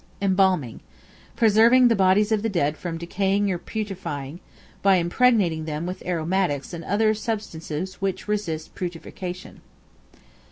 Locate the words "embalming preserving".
0.19-1.87